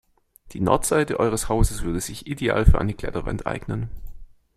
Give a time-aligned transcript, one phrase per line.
[0.53, 3.91] Die Nordseite eures Hauses würde sich ideal für eine Kletterwand eignen.